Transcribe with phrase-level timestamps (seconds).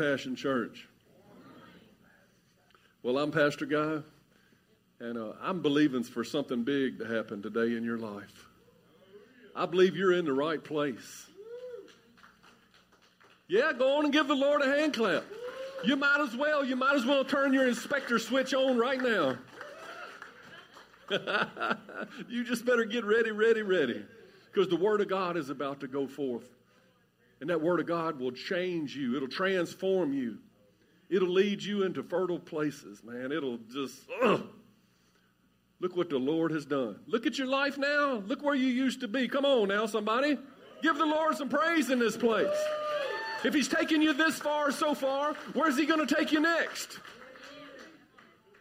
[0.00, 0.88] Passion Church.
[3.02, 3.98] Well, I'm Pastor Guy,
[4.98, 8.46] and uh, I'm believing for something big to happen today in your life.
[9.54, 11.26] I believe you're in the right place.
[13.46, 15.22] Yeah, go on and give the Lord a hand clap.
[15.84, 19.36] You might as well, you might as well turn your inspector switch on right now.
[22.30, 24.02] you just better get ready, ready, ready.
[24.50, 26.48] Because the Word of God is about to go forth.
[27.40, 30.38] And that Word of God will change you, it'll transform you,
[31.08, 33.32] it'll lead you into fertile places, man.
[33.32, 34.46] It'll just, ugh.
[35.80, 36.96] Look what the Lord has done.
[37.06, 38.22] Look at your life now.
[38.26, 39.28] Look where you used to be.
[39.28, 40.36] Come on now, somebody.
[40.82, 42.54] Give the Lord some praise in this place.
[43.44, 47.00] If He's taken you this far so far, where's He going to take you next?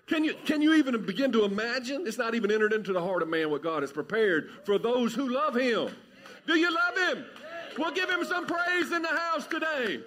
[0.07, 2.07] Can you, can you even begin to imagine?
[2.07, 5.13] It's not even entered into the heart of man what God has prepared for those
[5.13, 5.89] who love Him.
[6.47, 7.25] Do you love Him?
[7.79, 10.01] We'll give Him some praise in the house today.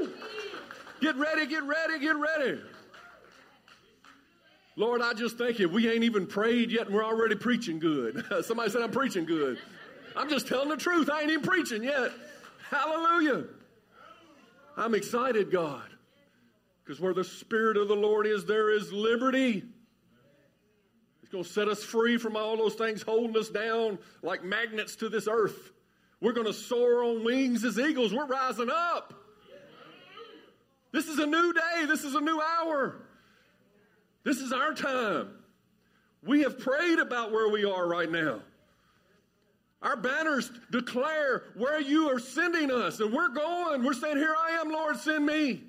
[0.00, 0.10] Woo!
[1.00, 2.60] Get ready, get ready, get ready.
[4.76, 5.68] Lord, I just thank you.
[5.68, 8.24] We ain't even prayed yet and we're already preaching good.
[8.44, 9.58] Somebody said I'm preaching good.
[10.14, 11.10] I'm just telling the truth.
[11.10, 12.12] I ain't even preaching yet.
[12.70, 13.44] Hallelujah.
[14.76, 15.88] I'm excited, God.
[16.84, 19.64] Because where the Spirit of the Lord is, there is liberty.
[21.20, 24.94] He's going to set us free from all those things holding us down like magnets
[24.96, 25.72] to this earth.
[26.20, 28.12] We're going to soar on wings as eagles.
[28.12, 29.14] We're rising up.
[30.92, 31.86] This is a new day.
[31.86, 33.02] This is a new hour.
[34.24, 35.30] This is our time.
[36.22, 38.40] We have prayed about where we are right now.
[39.82, 43.84] Our banners declare where you are sending us, and we're going.
[43.84, 45.62] We're saying, Here I am, Lord, send me.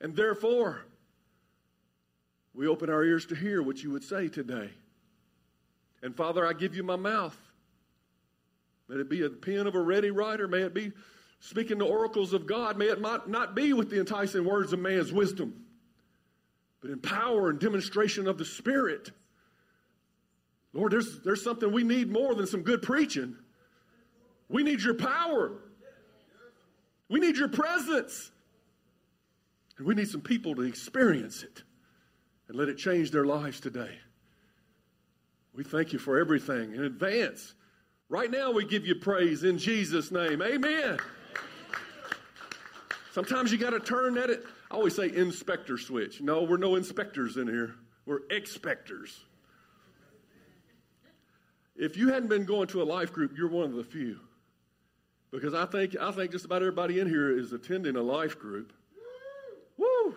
[0.00, 0.82] And therefore,
[2.52, 4.70] we open our ears to hear what you would say today.
[6.02, 7.38] And Father, I give you my mouth.
[8.90, 10.46] May it be a pen of a ready writer.
[10.46, 10.92] May it be
[11.38, 12.76] speaking the oracles of God.
[12.76, 15.64] May it not, not be with the enticing words of man's wisdom
[16.80, 19.10] but in power and demonstration of the Spirit.
[20.72, 23.36] Lord, there's, there's something we need more than some good preaching.
[24.48, 25.52] We need your power.
[27.08, 28.30] We need your presence.
[29.76, 31.62] And we need some people to experience it
[32.48, 33.98] and let it change their lives today.
[35.52, 37.54] We thank you for everything in advance.
[38.10, 40.42] Right now, we give you praise in Jesus' name.
[40.42, 40.98] Amen.
[43.12, 44.44] Sometimes you got to turn at it.
[44.68, 46.20] I always say inspector switch.
[46.20, 47.76] No, we're no inspectors in here.
[48.06, 49.16] We're expectors.
[51.76, 54.18] If you hadn't been going to a life group, you're one of the few.
[55.30, 58.72] Because I think I think just about everybody in here is attending a life group.
[59.76, 60.16] Woo!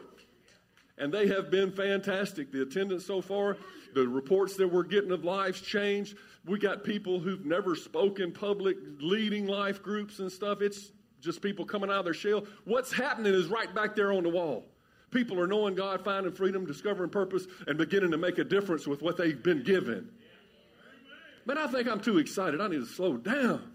[0.97, 2.51] And they have been fantastic.
[2.51, 3.57] The attendance so far,
[3.93, 6.17] the reports that we're getting of lives changed.
[6.45, 10.61] We got people who've never spoken public, leading life groups and stuff.
[10.61, 12.45] It's just people coming out of their shell.
[12.65, 14.65] What's happening is right back there on the wall.
[15.11, 19.01] People are knowing God, finding freedom, discovering purpose, and beginning to make a difference with
[19.01, 20.09] what they've been given.
[21.45, 22.59] Man, I think I'm too excited.
[22.59, 23.71] I need to slow down.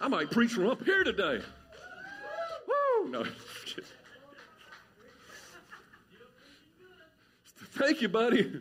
[0.00, 1.40] I might preach from up here today.
[2.68, 3.08] Woo!
[3.10, 3.24] No.
[7.74, 8.60] Thank you, buddy.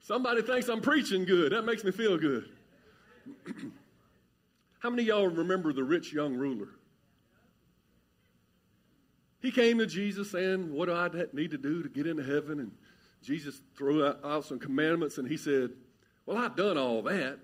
[0.00, 1.52] Somebody thinks I'm preaching good.
[1.52, 2.48] That makes me feel good.
[4.78, 6.68] How many of y'all remember the rich young ruler?
[9.40, 12.60] He came to Jesus saying, What do I need to do to get into heaven?
[12.60, 12.72] And
[13.22, 15.70] Jesus threw out some commandments and he said,
[16.24, 17.38] Well, I've done all that.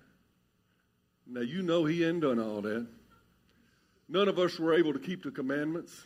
[1.26, 2.86] Now, you know he hadn't done all that.
[4.08, 6.04] None of us were able to keep the commandments.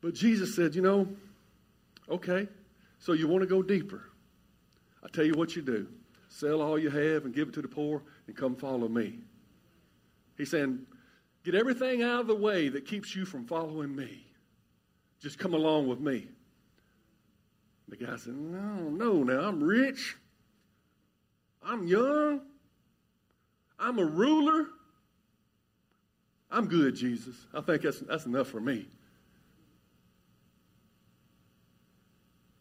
[0.00, 1.08] But Jesus said, You know,
[2.08, 2.48] okay,
[2.98, 4.10] so you want to go deeper.
[5.04, 5.86] I tell you what you do
[6.30, 9.18] sell all you have and give it to the poor and come follow me.
[10.38, 10.86] He's saying,
[11.44, 14.24] get everything out of the way that keeps you from following me.
[15.20, 16.28] Just come along with me.
[17.88, 20.16] The guy said, No, no, now I'm rich.
[21.62, 22.40] I'm young.
[23.78, 24.68] I'm a ruler.
[26.50, 27.34] I'm good, Jesus.
[27.52, 28.86] I think that's, that's enough for me.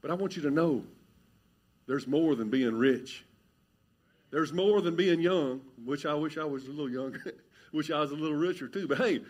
[0.02, 0.84] But I want you to know
[1.88, 3.26] there's more than being rich.
[4.32, 7.34] There's more than being young, which I wish I was a little younger.
[7.72, 8.88] Wish I was a little richer too.
[8.88, 9.22] But hey,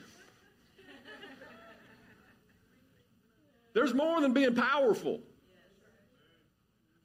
[3.73, 5.19] there's more than being powerful.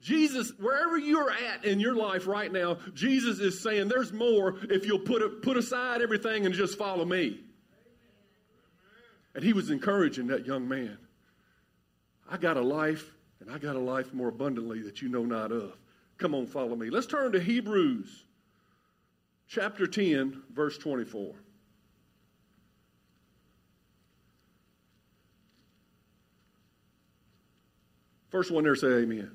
[0.01, 4.87] Jesus, wherever you're at in your life right now, Jesus is saying there's more if
[4.87, 7.41] you'll put, it, put aside everything and just follow me.
[9.35, 10.99] And he was encouraging that young man.
[12.31, 13.15] I got a life,
[13.45, 15.77] and I got a life more abundantly that you know not of.
[16.17, 16.89] Come on, follow me.
[16.89, 18.25] Let's turn to Hebrews
[19.47, 21.35] chapter 10, verse 24.
[28.31, 29.31] First one there say amen.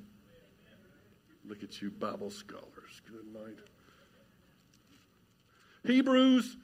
[1.48, 3.02] Look at you, Bible scholars.
[3.08, 3.58] Good night.
[5.86, 6.58] Hebrews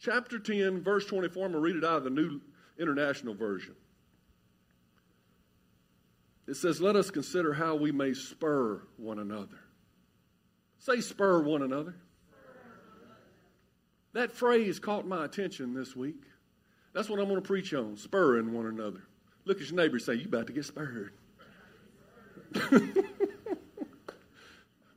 [0.00, 1.46] chapter 10, verse 24.
[1.46, 2.40] I'm going to read it out of the New
[2.78, 3.74] International Version.
[6.46, 9.58] It says, Let us consider how we may spur one another.
[10.78, 11.94] Say, spur one another.
[14.12, 16.24] That phrase caught my attention this week.
[16.92, 19.02] That's what I'm going to preach on spurring one another.
[19.44, 21.12] Look at your neighbor say, You about to get spurred.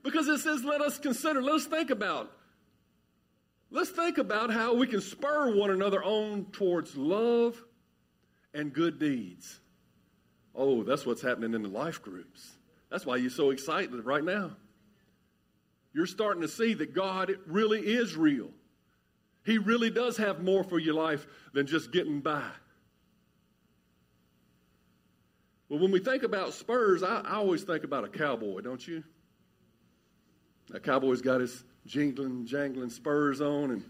[0.04, 2.32] because it says, Let us consider, let us think about.
[3.70, 7.62] Let's think about how we can spur one another on towards love
[8.54, 9.60] and good deeds.
[10.56, 12.52] Oh, that's what's happening in the life groups.
[12.90, 14.52] That's why you're so excited right now.
[15.94, 18.50] You're starting to see that God really is real.
[19.46, 22.50] He really does have more for your life than just getting by.
[25.70, 29.04] Well, when we think about spurs, I, I always think about a cowboy, don't you?
[30.70, 33.84] That cowboy's got his jingling, jangling spurs on, and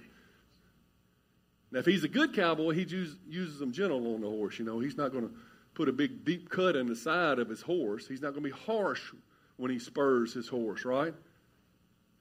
[1.72, 4.60] now if he's a good cowboy, he use, uses them gentle on the horse.
[4.60, 5.34] You know, he's not going to
[5.74, 8.08] put a big deep cut in the side of his horse.
[8.08, 9.02] He's not going to be harsh
[9.58, 11.14] when he spurs his horse, right?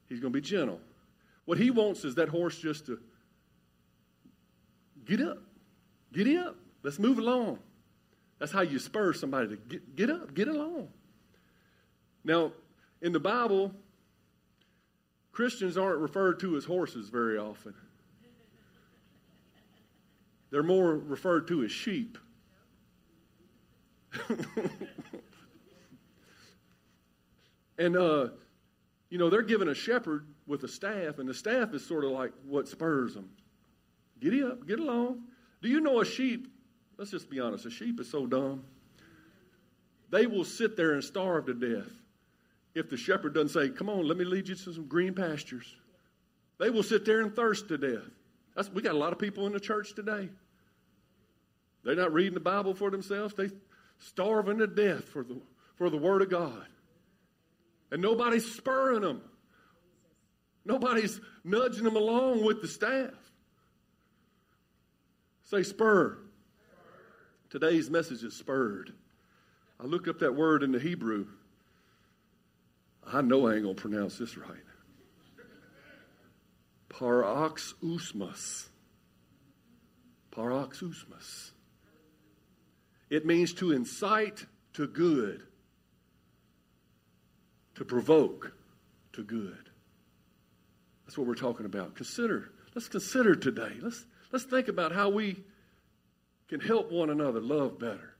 [0.09, 0.79] He's going to be gentle.
[1.45, 2.99] What he wants is that horse just to
[5.05, 5.39] get up,
[6.13, 7.59] get up, let's move along.
[8.39, 10.89] That's how you spur somebody to get, get up, get along.
[12.23, 12.51] Now,
[13.01, 13.73] in the Bible,
[15.31, 17.73] Christians aren't referred to as horses very often.
[20.51, 22.17] They're more referred to as sheep.
[27.77, 28.29] and, uh,
[29.09, 32.11] you know, they're given a shepherd with a staff, and the staff is sort of
[32.11, 33.29] like what spurs them.
[34.19, 35.23] Get up, get along.
[35.61, 36.47] Do you know a sheep?
[36.97, 37.65] Let's just be honest.
[37.65, 38.63] A sheep is so dumb.
[40.09, 41.91] They will sit there and starve to death
[42.75, 45.75] if the shepherd doesn't say, Come on, let me lead you to some green pastures.
[46.59, 48.09] They will sit there and thirst to death.
[48.55, 50.29] That's, we got a lot of people in the church today.
[51.83, 53.33] They're not reading the Bible for themselves.
[53.33, 53.49] They
[53.99, 55.39] starving to death for the,
[55.75, 56.65] for the Word of God.
[57.91, 59.21] And nobody's spurring them.
[60.65, 63.13] Nobody's nudging them along with the staff.
[65.43, 66.17] Say spur.
[67.49, 68.93] Today's message is spurred.
[69.79, 71.27] I looked up that word in the Hebrew.
[73.05, 74.49] I know I ain't going to pronounce this right.
[76.89, 78.69] Paroxysmos.
[80.31, 81.51] Paroxysmos.
[83.13, 84.43] It means to incite
[84.73, 85.43] to good,
[87.75, 88.53] to provoke
[89.11, 89.69] to good.
[91.05, 91.93] That's what we're talking about.
[91.93, 93.73] Consider, let's consider today.
[93.79, 95.43] Let's, let's think about how we
[96.47, 98.15] can help one another love better,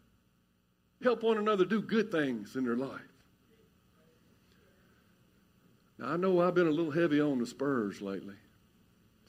[1.01, 3.01] help one another do good things in their life.
[5.97, 8.35] Now, I know I've been a little heavy on the spurs lately.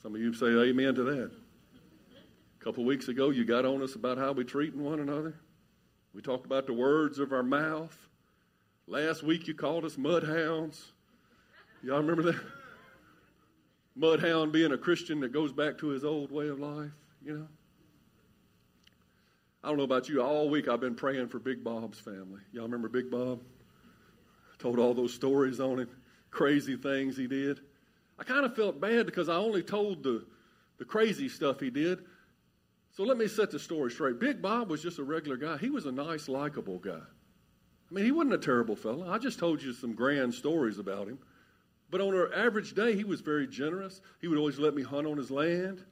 [0.02, 1.30] Some of you say amen to that.
[2.60, 5.34] A couple weeks ago, you got on us about how we treating one another.
[6.14, 7.96] We talked about the words of our mouth.
[8.86, 10.80] Last week, you called us mudhounds.
[11.82, 12.40] Y'all remember that?
[13.98, 16.92] Mudhound being a Christian that goes back to his old way of life,
[17.24, 17.48] you know?
[19.62, 20.22] I don't know about you.
[20.22, 22.40] All week I've been praying for Big Bob's family.
[22.52, 23.40] Y'all remember Big Bob?
[24.52, 25.88] I told all those stories on him,
[26.30, 27.60] crazy things he did.
[28.18, 30.24] I kind of felt bad because I only told the,
[30.78, 32.04] the crazy stuff he did.
[32.94, 34.20] So let me set the story straight.
[34.20, 35.56] Big Bob was just a regular guy.
[35.56, 36.92] He was a nice, likable guy.
[36.92, 39.10] I mean, he wasn't a terrible fellow.
[39.10, 41.18] I just told you some grand stories about him.
[41.90, 44.00] But on an average day, he was very generous.
[44.20, 45.84] He would always let me hunt on his land.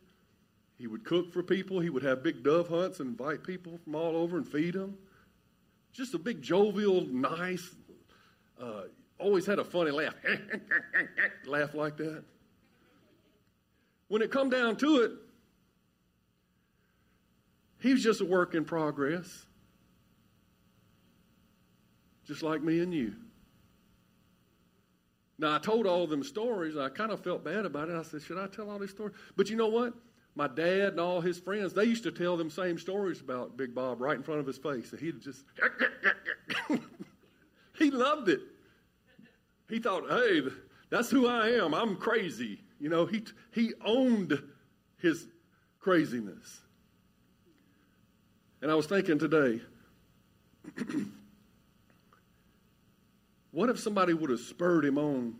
[0.78, 1.80] He would cook for people.
[1.80, 4.96] He would have big dove hunts and invite people from all over and feed them.
[5.92, 7.74] Just a big, jovial, nice,
[8.60, 8.82] uh,
[9.18, 10.14] always had a funny laugh.
[11.46, 12.22] laugh like that.
[14.06, 15.12] When it come down to it,
[17.82, 19.46] he was just a work in progress,
[22.26, 23.14] just like me and you.
[25.38, 26.76] Now, I told all them stories.
[26.76, 27.96] I kind of felt bad about it.
[27.96, 29.14] I said, Should I tell all these stories?
[29.36, 29.94] But you know what?
[30.34, 33.74] my dad and all his friends, they used to tell them same stories about Big
[33.74, 34.92] Bob right in front of his face.
[34.92, 35.44] And he'd just,
[37.78, 38.40] he loved it.
[39.68, 40.42] He thought, hey,
[40.90, 41.74] that's who I am.
[41.74, 42.60] I'm crazy.
[42.78, 44.42] You know, he, he owned
[44.98, 45.26] his
[45.80, 46.60] craziness.
[48.62, 49.60] And I was thinking today,
[53.50, 55.34] what if somebody would have spurred him on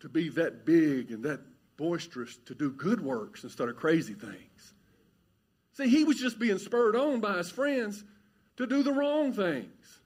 [0.00, 1.40] to be that big and that
[1.76, 4.74] boisterous to do good works instead of crazy things?
[5.72, 8.04] See, he was just being spurred on by his friends
[8.58, 10.00] to do the wrong things.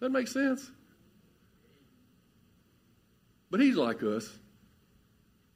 [0.00, 0.68] That make sense?
[3.48, 4.28] But he's like us,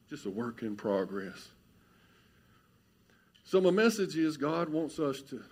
[0.08, 1.49] just a work in progress.
[3.45, 5.43] So, my message is God wants us to,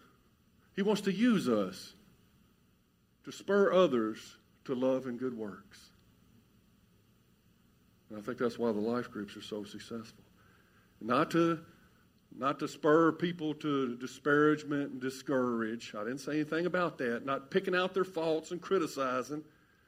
[0.74, 1.94] He wants to use us
[3.24, 5.78] to spur others to love and good works.
[8.08, 10.24] And I think that's why the life groups are so successful.
[11.00, 11.60] Not to,
[12.36, 15.94] not to spur people to disparagement and discourage.
[15.96, 17.24] I didn't say anything about that.
[17.24, 19.42] Not picking out their faults and criticizing,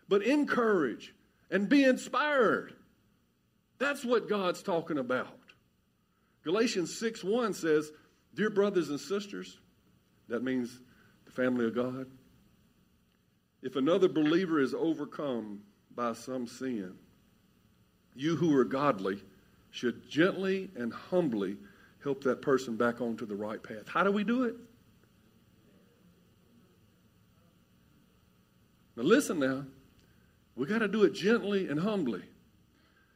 [0.09, 1.15] but encourage
[1.51, 2.75] and be inspired.
[3.79, 5.39] That's what God's talking about.
[6.45, 7.91] Galatians 6 1 says,
[8.35, 9.59] Dear brothers and sisters,
[10.29, 10.79] that means
[11.25, 12.07] the family of God,
[13.63, 15.61] if another believer is overcome
[15.95, 16.95] by some sin,
[18.15, 19.23] you who are godly
[19.71, 21.57] should gently and humbly
[22.03, 23.89] help that person back onto the right path.
[23.89, 24.55] How do we do it?
[28.97, 29.65] Now, listen now.
[30.55, 32.23] We got to do it gently and humbly.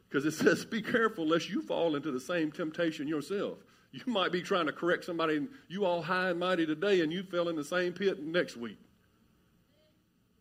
[0.09, 3.59] Because it says, be careful lest you fall into the same temptation yourself.
[3.93, 7.13] You might be trying to correct somebody, and you all high and mighty today, and
[7.13, 8.79] you fell in the same pit next week.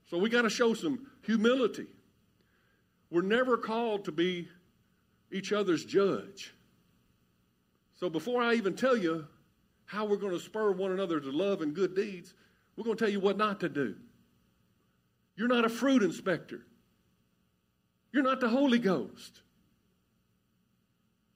[0.10, 1.88] So we got to show some humility.
[3.10, 4.48] We're never called to be
[5.32, 6.54] each other's judge.
[8.00, 9.28] So before I even tell you
[9.86, 12.34] how we're going to spur one another to love and good deeds,
[12.76, 13.96] we're going to tell you what not to do.
[15.36, 16.66] You're not a fruit inspector.
[18.12, 19.42] You're not the Holy Ghost.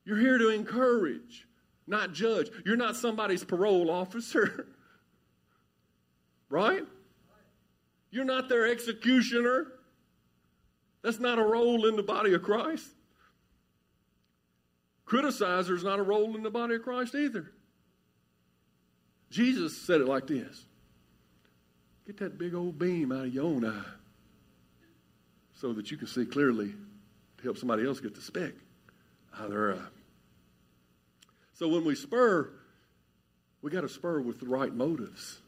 [0.05, 1.47] You're here to encourage,
[1.87, 2.49] not judge.
[2.65, 4.67] You're not somebody's parole officer.
[6.49, 6.83] right?
[8.09, 9.67] You're not their executioner.
[11.01, 12.87] That's not a role in the body of Christ.
[15.07, 17.51] Criticizer is not a role in the body of Christ either.
[19.29, 20.65] Jesus said it like this
[22.05, 23.83] Get that big old beam out of your own eye
[25.53, 26.73] so that you can see clearly
[27.37, 28.53] to help somebody else get the speck
[29.39, 29.77] their eye.
[29.77, 29.81] Uh,
[31.53, 32.49] so when we spur,
[33.61, 35.39] we got to spur with the right motives.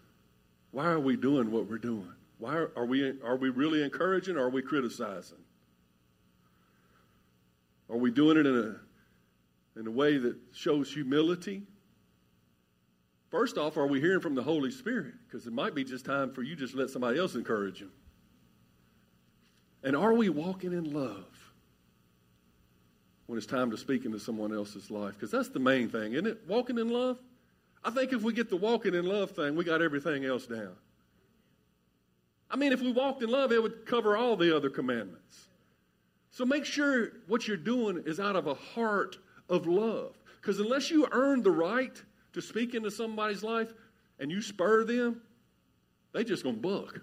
[0.71, 2.13] Why are we doing what we're doing?
[2.37, 5.37] Why are, are we are we really encouraging or are we criticizing?
[7.89, 11.63] Are we doing it in a in a way that shows humility?
[13.29, 15.13] First off, are we hearing from the Holy Spirit?
[15.27, 17.89] Because it might be just time for you just let somebody else encourage you.
[19.83, 21.42] And are we walking in love?
[23.27, 25.13] When it's time to speak into someone else's life.
[25.13, 26.41] Because that's the main thing, isn't it?
[26.47, 27.17] Walking in love.
[27.83, 30.75] I think if we get the walking in love thing, we got everything else down.
[32.49, 35.47] I mean, if we walked in love, it would cover all the other commandments.
[36.31, 39.17] So make sure what you're doing is out of a heart
[39.49, 40.15] of love.
[40.41, 42.01] Because unless you earn the right
[42.33, 43.73] to speak into somebody's life
[44.19, 45.21] and you spur them,
[46.11, 47.01] they just gonna buck.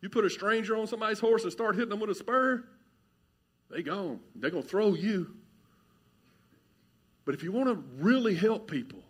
[0.00, 2.64] You put a stranger on somebody's horse and start hitting them with a spur,
[3.70, 4.20] they gone.
[4.34, 5.34] They're going to throw you.
[7.24, 9.00] But if you want to really help people,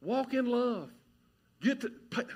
[0.00, 0.90] walk in love.
[1.60, 1.90] Get to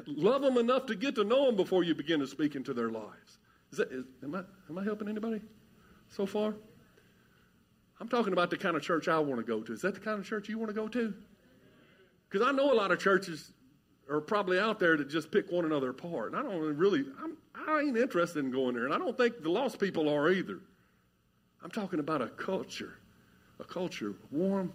[0.07, 2.91] love them enough to get to know them before you begin to speak into their
[2.91, 3.39] lives.
[3.71, 5.41] Is that, is, am, I, am I helping anybody
[6.09, 6.55] so far?
[8.01, 9.73] I'm talking about the kind of church I want to go to.
[9.73, 11.15] Is that the kind of church you want to go to?
[12.29, 13.53] Because I know a lot of churches
[14.11, 16.33] are probably out there that just pick one another apart.
[16.33, 18.87] And I don't really, I'm, I ain't interested in going there.
[18.87, 20.59] And I don't think the lost people are either.
[21.63, 22.99] I'm talking about a culture,
[23.61, 24.73] a culture, warm,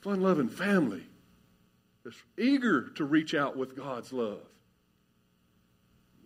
[0.00, 1.02] fun loving family
[2.04, 4.40] that's eager to reach out with God's love.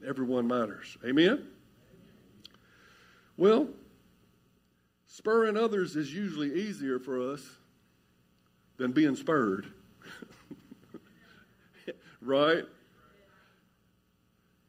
[0.06, 0.96] Everyone matters.
[1.04, 1.46] Amen?
[3.36, 3.68] Well,
[5.06, 7.44] spurring others is usually easier for us
[8.76, 9.66] than being spurred.
[12.20, 12.64] right?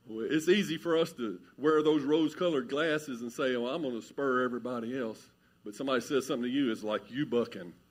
[0.10, 4.00] It's easy for us to wear those rose colored glasses and say, well, I'm going
[4.00, 5.20] to spur everybody else.
[5.64, 7.74] But somebody says something to you, it's like you bucking.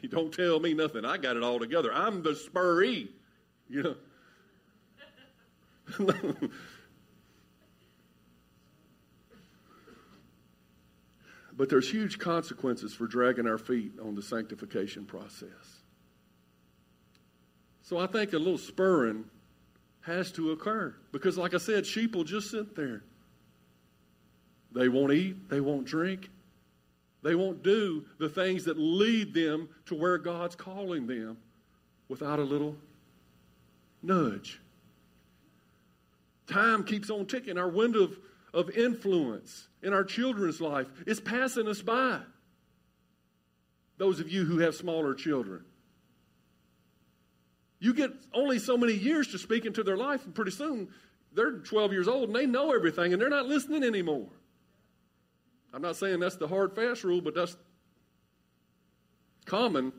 [0.00, 1.04] You don't tell me nothing.
[1.04, 1.92] I got it all together.
[1.92, 3.10] I'm the spurry.
[3.68, 3.96] You
[5.98, 6.38] know?
[11.56, 15.82] But there's huge consequences for dragging our feet on the sanctification process.
[17.82, 19.26] So I think a little spurring
[20.04, 20.94] has to occur.
[21.12, 23.02] Because, like I said, sheep will just sit there.
[24.72, 26.30] They won't eat, they won't drink,
[27.22, 31.38] they won't do the things that lead them to where God's calling them
[32.08, 32.76] without a little
[34.02, 34.60] nudge.
[36.46, 37.56] Time keeps on ticking.
[37.56, 38.18] Our window of,
[38.52, 42.20] of influence in our children's life is passing us by.
[43.96, 45.64] Those of you who have smaller children.
[47.84, 50.88] You get only so many years to speak into their life, and pretty soon
[51.34, 54.26] they're 12 years old and they know everything and they're not listening anymore.
[55.70, 57.54] I'm not saying that's the hard, fast rule, but that's
[59.44, 59.92] common.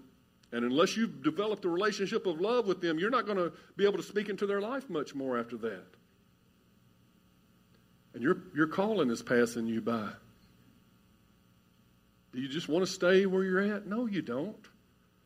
[0.51, 3.85] And unless you've developed a relationship of love with them, you're not going to be
[3.85, 5.85] able to speak into their life much more after that.
[8.15, 10.09] And your, your calling is passing you by.
[12.33, 13.85] Do you just want to stay where you're at?
[13.85, 14.57] No, you don't.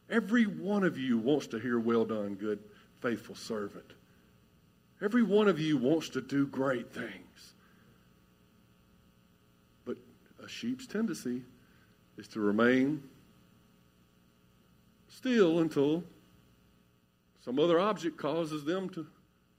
[0.10, 2.60] Every one of you wants to hear, Well done, good,
[3.00, 3.94] faithful servant.
[5.01, 7.54] Every one of you wants to do great things.
[9.86, 9.98] But
[10.44, 11.44] a sheep's tendency
[12.18, 13.01] is to remain
[15.08, 16.04] still until
[17.44, 19.06] some other object causes them to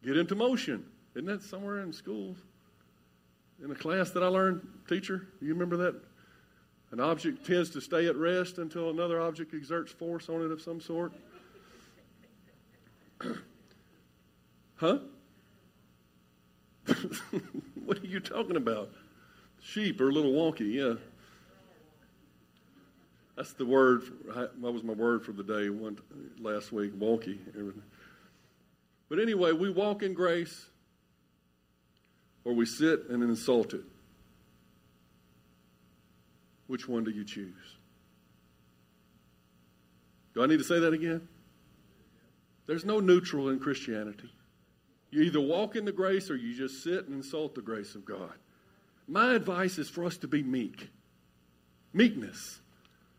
[0.04, 0.84] get into motion.
[1.14, 2.36] Isn't that somewhere in school?
[3.62, 5.94] In a class that I learned, teacher, you remember that?
[6.92, 10.60] An object tends to stay at rest until another object exerts force on it of
[10.60, 11.12] some sort.
[14.76, 14.98] huh?
[17.84, 18.90] what are you talking about?
[19.62, 20.94] Sheep are a little wonky, yeah.
[23.36, 24.02] That's the word.
[24.34, 25.98] That was my word for the day one
[26.40, 26.92] last week.
[26.98, 27.38] Wonky.
[29.08, 30.66] But anyway, we walk in grace,
[32.44, 33.84] or we sit and insult it.
[36.70, 37.76] Which one do you choose?
[40.34, 41.26] Do I need to say that again?
[42.68, 44.32] There's no neutral in Christianity.
[45.10, 48.04] You either walk in the grace or you just sit and insult the grace of
[48.04, 48.34] God.
[49.08, 50.88] My advice is for us to be meek.
[51.92, 52.60] Meekness.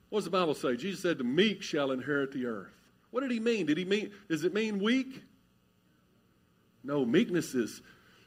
[0.08, 0.78] What does the Bible say?
[0.78, 2.72] Jesus said, The meek shall inherit the earth.
[3.10, 3.66] What did he mean?
[3.66, 5.22] Did he mean, does it mean weak?
[6.86, 7.82] No, meekness is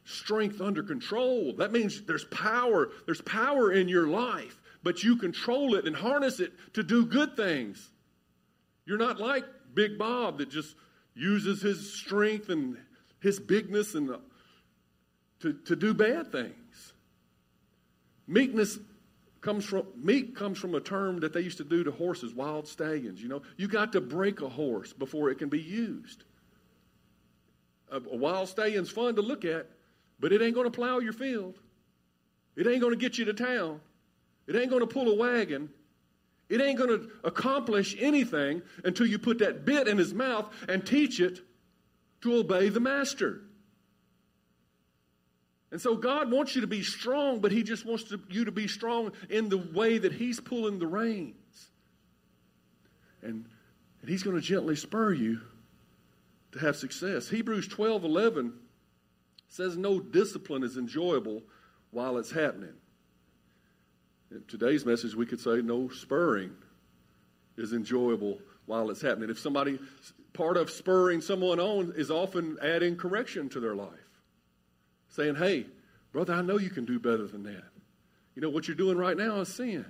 [0.04, 1.54] strength under control.
[1.54, 2.90] That means there's power.
[3.06, 7.36] There's power in your life, but you control it and harness it to do good
[7.36, 7.90] things.
[8.84, 10.76] You're not like Big Bob that just
[11.14, 12.76] uses his strength and
[13.20, 14.18] his bigness and uh,
[15.40, 16.92] to, to do bad things.
[18.28, 18.78] Meekness
[19.40, 22.68] comes from meek comes from a term that they used to do to horses, wild
[22.68, 23.22] stallions.
[23.22, 26.24] You know, you got to break a horse before it can be used.
[27.90, 29.68] A, a wild stallion's fun to look at,
[30.20, 31.58] but it ain't going to plow your field.
[32.56, 33.80] It ain't going to get you to town.
[34.46, 35.70] It ain't going to pull a wagon.
[36.48, 40.84] It ain't going to accomplish anything until you put that bit in his mouth and
[40.84, 41.40] teach it
[42.20, 43.42] to obey the master.
[45.74, 48.52] And so God wants you to be strong, but He just wants to, you to
[48.52, 51.68] be strong in the way that He's pulling the reins.
[53.22, 53.46] And,
[54.00, 55.40] and He's going to gently spur you
[56.52, 57.28] to have success.
[57.28, 58.52] Hebrews 12 11
[59.48, 61.42] says, No discipline is enjoyable
[61.90, 62.74] while it's happening.
[64.30, 66.52] In today's message, we could say, No spurring
[67.56, 69.30] is enjoyable while it's happening.
[69.30, 69.78] If somebody,
[70.32, 73.90] part of spurring someone on is often adding correction to their life
[75.08, 75.66] saying, Hey,
[76.12, 77.64] brother, I know you can do better than that.
[78.34, 79.86] You know, what you're doing right now is sin.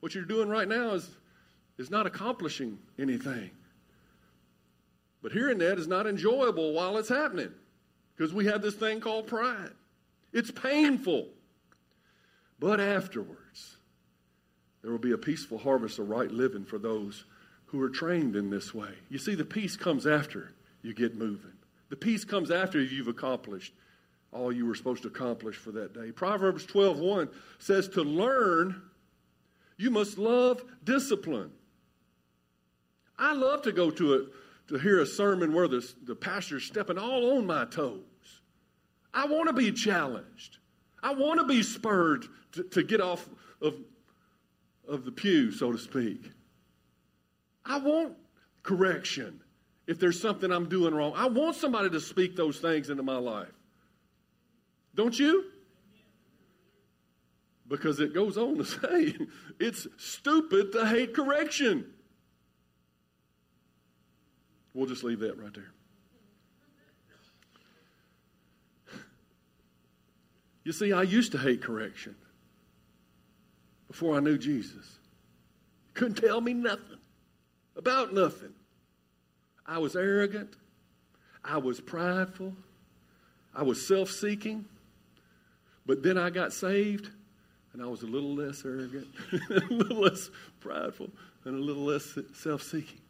[0.00, 1.08] What you're doing right now is,
[1.78, 3.50] is not accomplishing anything.
[5.22, 7.52] But hearing that is not enjoyable while it's happening
[8.16, 9.70] because we have this thing called pride.
[10.32, 11.28] It's painful.
[12.60, 13.78] But afterwards,
[14.82, 17.24] there will be a peaceful harvest of right living for those
[17.66, 18.92] who are trained in this way.
[19.08, 21.52] You see, the peace comes after you get moving,
[21.88, 23.72] the peace comes after you've accomplished
[24.32, 26.12] all you were supposed to accomplish for that day.
[26.12, 28.80] Proverbs 12:1 says to learn
[29.76, 31.50] you must love discipline.
[33.18, 34.26] I love to go to a
[34.68, 38.04] to hear a sermon where the, the pastor's stepping all on my toes.
[39.12, 40.58] I want to be challenged.
[41.02, 43.28] I want to be spurred to, to get off
[43.60, 43.74] of,
[44.88, 46.30] of the pew, so to speak.
[47.64, 48.14] I want
[48.62, 49.40] correction
[49.86, 51.12] if there's something I'm doing wrong.
[51.16, 53.52] I want somebody to speak those things into my life.
[54.94, 55.44] Don't you?
[57.68, 59.16] Because it goes on to say
[59.58, 61.86] it's stupid to hate correction.
[64.74, 65.72] We'll just leave that right there.
[70.62, 72.14] You see, I used to hate correction.
[73.90, 75.00] Before I knew Jesus.
[75.94, 77.00] Couldn't tell me nothing
[77.74, 78.54] about nothing.
[79.66, 80.54] I was arrogant.
[81.44, 82.54] I was prideful.
[83.52, 84.64] I was self seeking.
[85.86, 87.10] But then I got saved
[87.72, 91.10] and I was a little less arrogant, a little less prideful,
[91.44, 93.00] and a little less self seeking.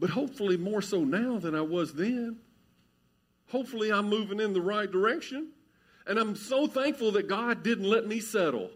[0.00, 2.38] But hopefully, more so now than I was then.
[3.48, 5.50] Hopefully, I'm moving in the right direction.
[6.06, 8.70] And I'm so thankful that God didn't let me settle.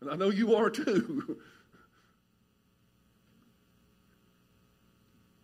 [0.00, 1.38] And I know you are too.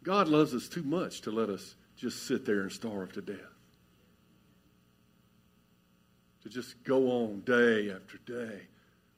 [0.02, 3.36] God loves us too much to let us just sit there and starve to death.
[6.42, 8.62] To just go on day after day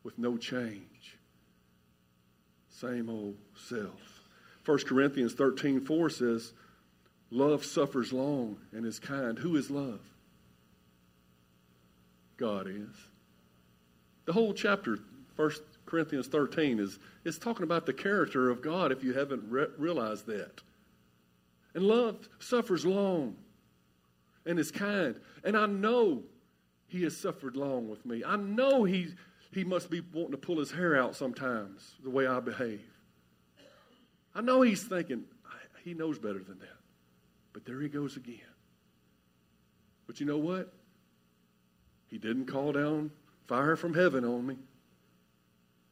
[0.03, 1.19] with no change.
[2.69, 3.37] Same old
[3.69, 4.01] self.
[4.65, 6.53] 1 Corinthians 13 4 says,
[7.31, 9.39] Love suffers long and is kind.
[9.39, 10.01] Who is love?
[12.37, 12.89] God is.
[14.25, 14.99] The whole chapter,
[15.37, 15.51] 1
[15.87, 20.27] Corinthians 13, is, is talking about the character of God if you haven't re- realized
[20.27, 20.61] that.
[21.75, 23.37] And love suffers long
[24.45, 25.15] and is kind.
[25.45, 26.23] And I know
[26.89, 28.25] he has suffered long with me.
[28.25, 29.15] I know he,
[29.53, 32.83] he must be wanting to pull his hair out sometimes, the way I behave.
[34.35, 35.25] I know he's thinking,
[35.85, 36.80] he knows better than that.
[37.53, 38.39] But there he goes again.
[40.07, 40.73] But you know what?
[42.09, 43.11] He didn't call down
[43.47, 44.57] fire from heaven on me.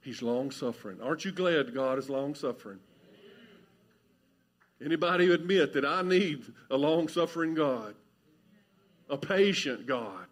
[0.01, 0.99] He's long suffering.
[1.03, 2.79] Aren't you glad God is long suffering?
[4.85, 7.95] Anybody admit that I need a long suffering God,
[9.11, 10.27] a patient God,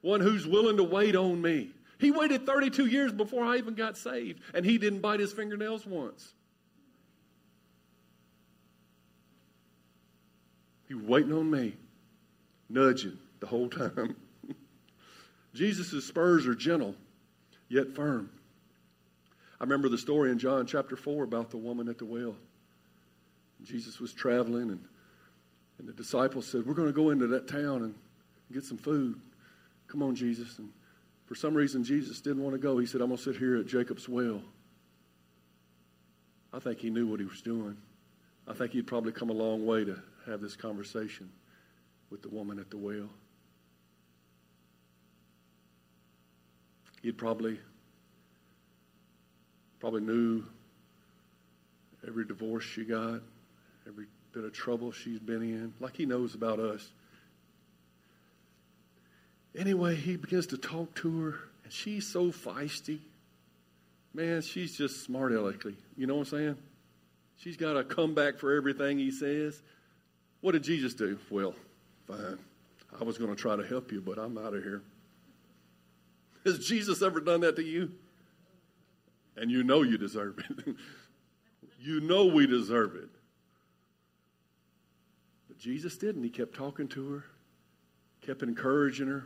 [0.00, 1.70] one who's willing to wait on me?
[1.98, 5.86] He waited 32 years before I even got saved, and he didn't bite his fingernails
[5.86, 6.34] once.
[10.90, 11.76] He was waiting on me,
[12.68, 14.16] nudging the whole time.
[15.54, 16.96] Jesus' spurs are gentle,
[17.68, 18.28] yet firm.
[19.60, 22.34] I remember the story in John chapter 4 about the woman at the well.
[23.62, 24.84] Jesus was traveling, and,
[25.78, 27.94] and the disciples said, We're going to go into that town and
[28.52, 29.20] get some food.
[29.86, 30.58] Come on, Jesus.
[30.58, 30.70] And
[31.26, 32.78] for some reason, Jesus didn't want to go.
[32.78, 34.42] He said, I'm going to sit here at Jacob's well.
[36.52, 37.76] I think he knew what he was doing.
[38.48, 41.30] I think he'd probably come a long way to have this conversation
[42.10, 43.08] with the woman at the well.
[47.02, 47.58] He'd probably
[49.78, 50.44] probably knew
[52.06, 53.20] every divorce she got,
[53.88, 56.86] every bit of trouble she's been in, like he knows about us.
[59.56, 63.00] Anyway, he begins to talk to her, and she's so feisty.
[64.14, 65.74] Man, she's just smart alecky.
[65.96, 66.56] You know what I'm saying?
[67.38, 69.60] She's got a comeback for everything he says.
[70.40, 71.18] What did Jesus do?
[71.30, 71.54] Well,
[72.06, 72.38] fine.
[72.98, 74.82] I was going to try to help you, but I'm out of here.
[76.44, 77.92] Has Jesus ever done that to you?
[79.36, 80.76] And you know you deserve it.
[81.80, 83.08] you know we deserve it.
[85.48, 86.24] But Jesus didn't.
[86.24, 87.24] He kept talking to her,
[88.22, 89.24] kept encouraging her.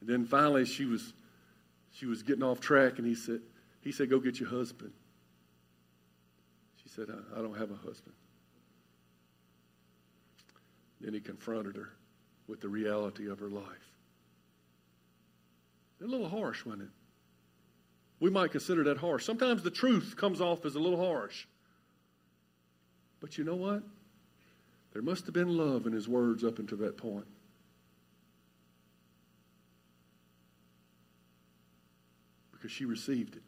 [0.00, 1.12] And then finally she was
[1.92, 3.40] she was getting off track and he said
[3.82, 4.92] he said, Go get your husband.
[6.82, 8.14] She said, I, I don't have a husband.
[11.02, 11.90] Then he confronted her
[12.46, 13.66] with the reality of her life.
[16.00, 16.88] A little harsh, wasn't it?
[18.20, 19.24] We might consider that harsh.
[19.24, 21.46] Sometimes the truth comes off as a little harsh.
[23.20, 23.82] But you know what?
[24.92, 27.26] There must have been love in his words up until that point.
[32.52, 33.42] Because she received it.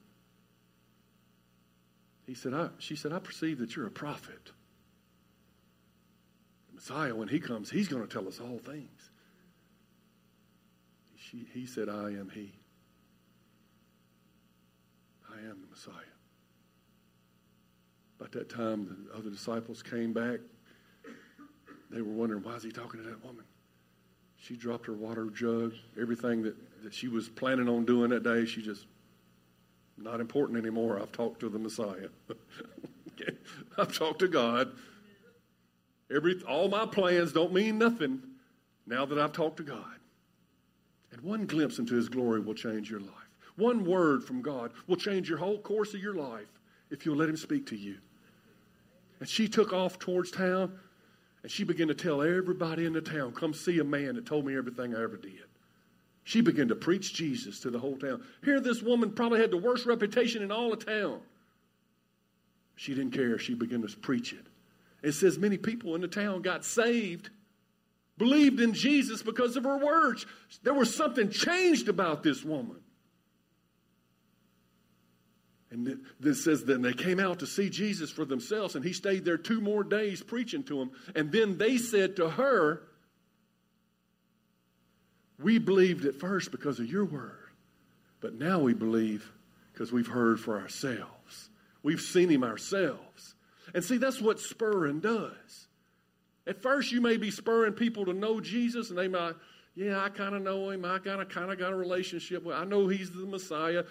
[2.27, 4.51] He said, she said, I perceive that you're a prophet.
[6.87, 9.11] Messiah, when he comes, he's going to tell us all things.
[11.17, 12.53] She, he said, I am he.
[15.33, 15.95] I am the Messiah.
[18.19, 20.41] About that time, the other disciples came back.
[21.91, 23.45] They were wondering, why is he talking to that woman?
[24.37, 28.45] She dropped her water jug, everything that, that she was planning on doing that day,
[28.45, 28.85] she just,
[29.97, 31.01] not important anymore.
[31.01, 32.09] I've talked to the Messiah.
[33.79, 34.73] I've talked to God.
[36.15, 38.23] Every, all my plans don't mean nothing
[38.87, 39.85] now that I've talked to God.
[41.13, 43.11] And one glimpse into his glory will change your life.
[43.57, 46.49] One word from God will change your whole course of your life
[46.91, 47.97] if you'll let him speak to you.
[49.21, 50.79] And she took off towards town
[51.43, 54.45] and she began to tell everybody in the town, come see a man that told
[54.45, 55.45] me everything I ever did.
[56.25, 58.25] She began to preach Jesus to the whole town.
[58.43, 61.21] Here, this woman probably had the worst reputation in all the town.
[62.77, 63.39] She didn't care.
[63.39, 64.47] She began to preach it.
[65.05, 67.31] It says many people in the town got saved
[68.17, 70.27] believed in Jesus because of her words.
[70.63, 72.77] There was something changed about this woman.
[75.71, 79.25] And this says then they came out to see Jesus for themselves, and he stayed
[79.25, 80.93] there two more days preaching to them.
[81.17, 82.83] And then they said to her,
[85.41, 87.51] We believed at first because of your word,
[88.21, 89.33] but now we believe
[89.73, 91.51] because we've heard for ourselves.
[91.83, 93.35] We've seen him ourselves.
[93.75, 95.67] And see, that's what spurring does.
[96.47, 99.35] At first, you may be spurring people to know Jesus, and they might,
[99.75, 100.85] yeah, I kind of know him.
[100.85, 102.55] I kind of kind of got a relationship with.
[102.55, 103.85] I know he's the Messiah.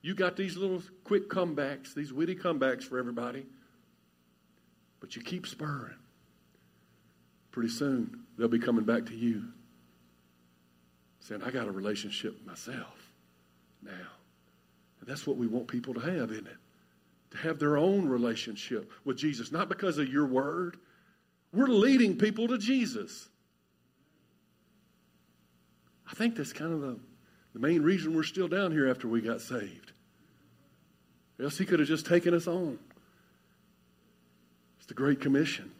[0.00, 3.46] You got these little quick comebacks, these witty comebacks for everybody.
[5.00, 5.94] But you keep spurring.
[7.52, 9.44] Pretty soon, they'll be coming back to you
[11.20, 13.12] saying, I got a relationship myself
[13.82, 13.92] now.
[15.00, 16.56] And that's what we want people to have, isn't it?
[17.32, 20.78] To have their own relationship with Jesus, not because of your word.
[21.52, 23.28] We're leading people to Jesus.
[26.10, 26.98] I think that's kind of the,
[27.54, 29.92] the main reason we're still down here after we got saved.
[31.42, 32.78] Else he could have just taken us on.
[34.76, 35.72] It's the Great Commission.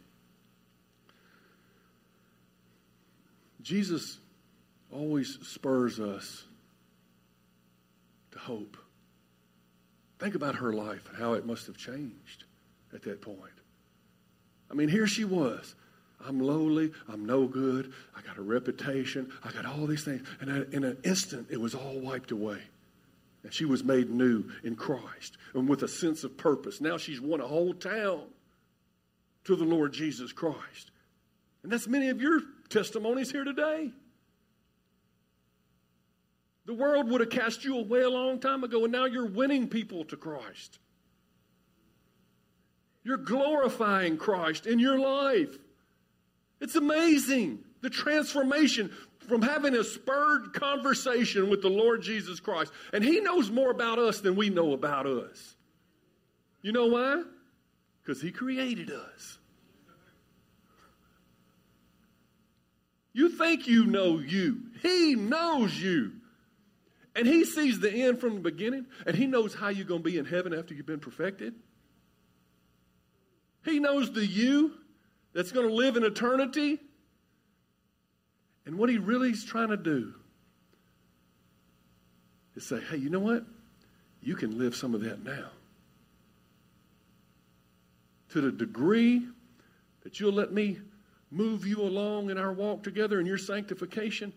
[3.61, 4.17] Jesus
[4.91, 6.45] always spurs us
[8.31, 8.75] to hope.
[10.19, 12.45] Think about her life and how it must have changed
[12.93, 13.39] at that point.
[14.71, 15.75] I mean, here she was.
[16.25, 16.91] I'm lowly.
[17.09, 17.93] I'm no good.
[18.15, 19.31] I got a reputation.
[19.43, 20.25] I got all these things.
[20.39, 22.59] And in an instant, it was all wiped away.
[23.43, 26.79] And she was made new in Christ and with a sense of purpose.
[26.79, 28.21] Now she's won a whole town
[29.43, 30.91] to the Lord Jesus Christ.
[31.61, 33.91] And that's many of your testimonies here today.
[36.65, 39.67] The world would have cast you away a long time ago, and now you're winning
[39.67, 40.79] people to Christ.
[43.03, 45.57] You're glorifying Christ in your life.
[46.61, 48.91] It's amazing the transformation
[49.27, 52.71] from having a spurred conversation with the Lord Jesus Christ.
[52.93, 55.55] And He knows more about us than we know about us.
[56.61, 57.23] You know why?
[58.01, 59.37] Because He created us.
[63.11, 66.13] You think you know you, He knows you.
[67.15, 70.09] And He sees the end from the beginning, and He knows how you're going to
[70.09, 71.53] be in heaven after you've been perfected.
[73.65, 74.73] He knows the you
[75.33, 76.79] that's going to live in eternity.
[78.65, 80.13] And what he really is trying to do
[82.55, 83.45] is say, hey, you know what?
[84.21, 85.49] You can live some of that now.
[88.29, 89.27] To the degree
[90.03, 90.79] that you'll let me
[91.29, 94.33] move you along in our walk together in your sanctification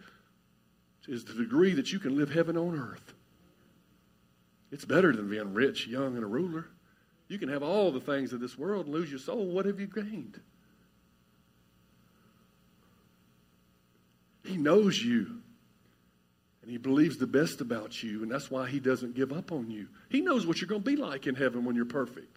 [1.09, 3.15] is the degree that you can live heaven on earth.
[4.73, 6.67] It's better than being rich, young, and a ruler.
[7.29, 9.47] You can have all the things of this world and lose your soul.
[9.47, 10.41] What have you gained?
[14.45, 15.41] He knows you.
[16.63, 19.71] And he believes the best about you, and that's why he doesn't give up on
[19.71, 19.87] you.
[20.09, 22.37] He knows what you're going to be like in heaven when you're perfect.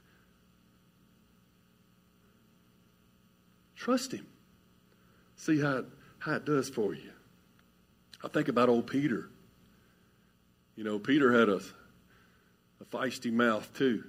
[3.76, 4.28] Trust him.
[5.36, 5.86] See how it,
[6.20, 7.12] how it does for you.
[8.24, 9.30] I think about old Peter.
[10.76, 11.62] You know, Peter had a,
[12.82, 14.04] a feisty mouth too.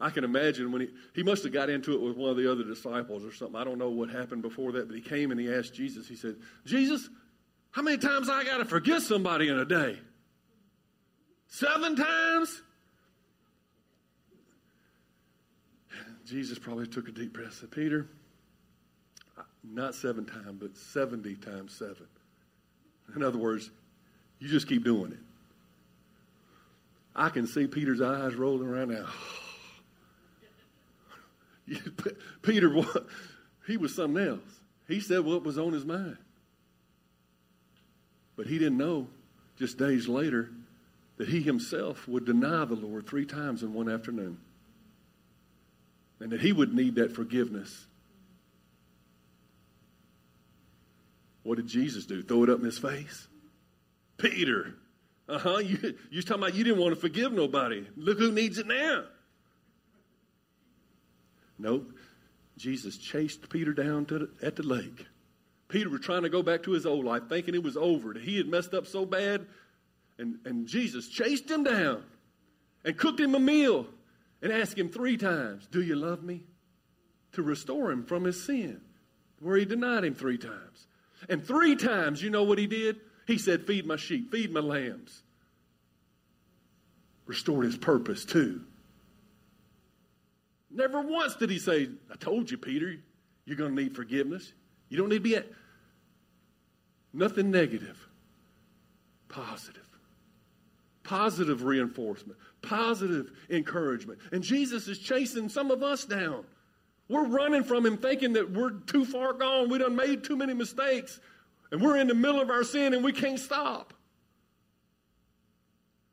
[0.00, 2.50] I can imagine when he, he must have got into it with one of the
[2.50, 3.56] other disciples or something.
[3.56, 6.16] I don't know what happened before that, but he came and he asked Jesus, he
[6.16, 7.08] said, Jesus,
[7.70, 9.98] how many times I got to forgive somebody in a day?
[11.48, 12.62] Seven times?
[16.24, 18.08] Jesus probably took a deep breath and said, Peter,
[19.64, 22.06] not seven times, but 70 times seven.
[23.14, 23.70] In other words,
[24.38, 25.18] you just keep doing it.
[27.14, 29.06] I can see Peter's eyes rolling around now.
[32.42, 32.74] Peter,
[33.66, 34.60] he was something else.
[34.88, 36.16] He said what was on his mind.
[38.36, 39.08] But he didn't know
[39.58, 40.50] just days later
[41.18, 44.38] that he himself would deny the Lord three times in one afternoon.
[46.18, 47.86] And that he would need that forgiveness.
[51.50, 52.22] What did Jesus do?
[52.22, 53.26] Throw it up in his face?
[54.18, 54.76] Peter,
[55.28, 55.58] uh huh.
[55.58, 57.88] You, you talking about you didn't want to forgive nobody.
[57.96, 59.06] Look who needs it now.
[61.58, 61.90] Nope.
[62.56, 65.06] Jesus chased Peter down to the, at the lake
[65.66, 68.14] Peter was trying to go back to his old life, thinking it was over.
[68.14, 69.44] That he had messed up so bad.
[70.18, 72.04] And, and Jesus chased him down
[72.84, 73.88] and cooked him a meal
[74.40, 76.44] and asked him three times, Do you love me?
[77.32, 78.82] To restore him from his sin,
[79.40, 80.86] where he denied him three times.
[81.28, 83.00] And three times, you know what he did?
[83.26, 85.22] He said, Feed my sheep, feed my lambs.
[87.26, 88.62] Restored his purpose too.
[90.70, 92.96] Never once did he say, I told you, Peter,
[93.44, 94.52] you're going to need forgiveness.
[94.88, 95.46] You don't need to be at.
[97.12, 97.98] Nothing negative,
[99.28, 99.82] positive.
[101.02, 104.20] Positive reinforcement, positive encouragement.
[104.30, 106.44] And Jesus is chasing some of us down.
[107.10, 109.68] We're running from him thinking that we're too far gone.
[109.68, 111.18] We done made too many mistakes.
[111.72, 113.92] And we're in the middle of our sin and we can't stop.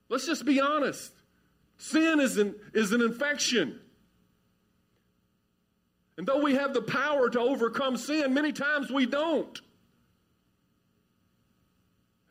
[0.09, 1.13] Let's just be honest.
[1.77, 3.79] Sin is an, is an infection.
[6.17, 9.61] And though we have the power to overcome sin, many times we don't.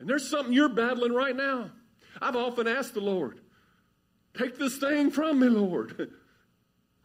[0.00, 1.70] And there's something you're battling right now.
[2.20, 3.38] I've often asked the Lord,
[4.36, 6.10] take this thing from me, Lord.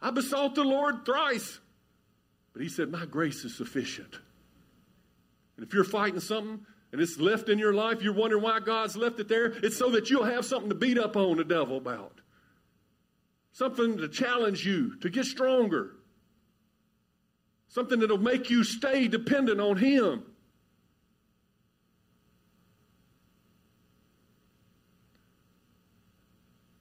[0.02, 1.60] I besought the Lord thrice.
[2.52, 4.18] But he said, My grace is sufficient.
[5.56, 8.96] And if you're fighting something and it's left in your life, you're wondering why God's
[8.96, 11.78] left it there, it's so that you'll have something to beat up on the devil
[11.78, 12.20] about.
[13.52, 15.92] Something to challenge you, to get stronger.
[17.68, 20.24] Something that'll make you stay dependent on Him.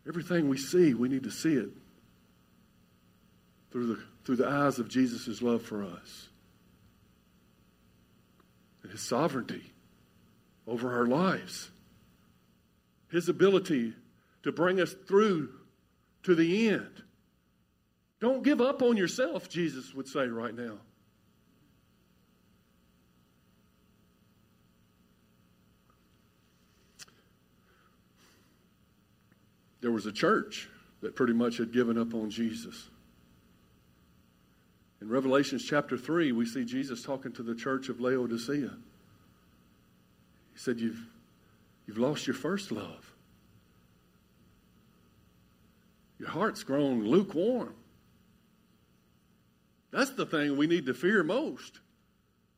[0.07, 1.69] Everything we see, we need to see it
[3.71, 6.29] through the, through the eyes of Jesus' love for us
[8.83, 9.63] and his sovereignty
[10.67, 11.69] over our lives,
[13.09, 13.93] his ability
[14.43, 15.49] to bring us through
[16.23, 17.03] to the end.
[18.19, 20.77] Don't give up on yourself, Jesus would say right now.
[29.81, 30.69] There was a church
[31.01, 32.89] that pretty much had given up on Jesus.
[35.01, 38.69] In Revelations chapter 3, we see Jesus talking to the church of Laodicea.
[40.53, 41.03] He said, You've,
[41.87, 43.11] you've lost your first love.
[46.19, 47.73] Your heart's grown lukewarm.
[49.89, 51.79] That's the thing we need to fear most.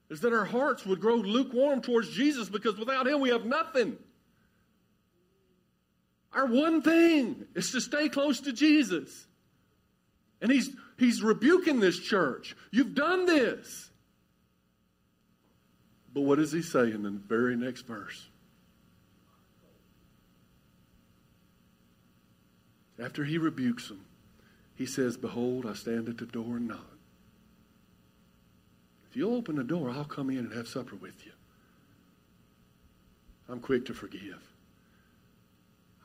[0.10, 3.96] Is that our hearts would grow lukewarm towards Jesus because without Him we have nothing.
[6.34, 9.28] Our one thing is to stay close to Jesus.
[10.42, 10.70] And He's
[11.04, 12.56] He's rebuking this church.
[12.72, 13.90] You've done this.
[16.14, 18.30] But what does he say in the very next verse?
[22.98, 24.06] After he rebukes them,
[24.76, 26.98] he says, Behold, I stand at the door and knock.
[29.10, 31.34] If you'll open the door, I'll come in and have supper with you.
[33.50, 34.42] I'm quick to forgive.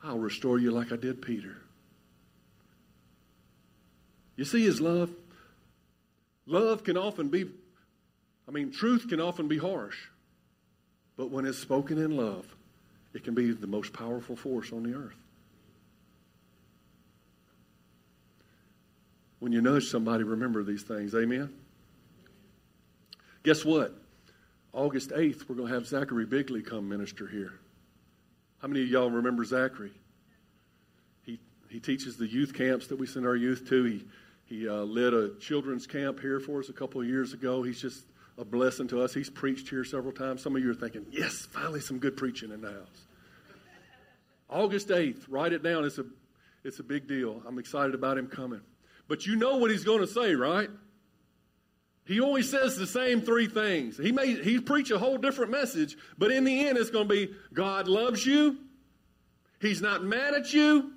[0.03, 1.55] I'll restore you like I did Peter.
[4.39, 5.09] You see his love?
[6.45, 7.43] Love can often be,
[8.47, 9.97] I mean, truth can often be harsh.
[11.17, 12.45] But when it's spoken in love,
[13.13, 15.17] it can be the most powerful force on the earth.
[19.39, 21.13] When you nudge somebody, remember these things.
[21.13, 21.53] Amen?
[23.43, 23.93] Guess what?
[24.71, 27.59] August 8th, we're going to have Zachary Bigley come minister here.
[28.61, 29.91] How many of y'all remember Zachary?
[31.25, 33.83] He, he teaches the youth camps that we send our youth to.
[33.83, 34.05] He,
[34.49, 37.61] he uh, led a children's camp here for us a couple of years ago.
[37.61, 38.03] He's just
[38.39, 39.13] a blessing to us.
[39.13, 40.41] He's preached here several times.
[40.41, 43.05] Some of you are thinking, yes, finally some good preaching in the house.
[44.49, 45.85] August 8th, write it down.
[45.85, 46.05] It's a,
[46.63, 47.43] it's a big deal.
[47.47, 48.61] I'm excited about him coming.
[49.07, 50.69] But you know what he's going to say, right?
[52.05, 53.97] He always says the same three things.
[53.97, 57.13] He may he preach a whole different message, but in the end it's going to
[57.13, 58.57] be God loves you,
[59.61, 60.91] he's not mad at you,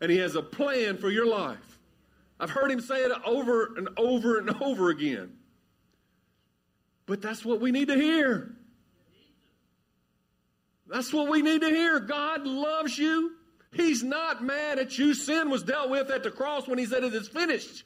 [0.00, 1.75] and he has a plan for your life.
[2.38, 5.32] I've heard him say it over and over and over again.
[7.06, 8.56] But that's what we need to hear.
[10.88, 11.98] That's what we need to hear.
[12.00, 13.32] God loves you.
[13.72, 15.14] He's not mad at you.
[15.14, 17.84] Sin was dealt with at the cross when he said it is finished.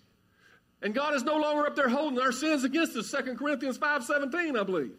[0.82, 3.10] And God is no longer up there holding our sins against us.
[3.10, 4.96] 2 Corinthians 5:17, I believe.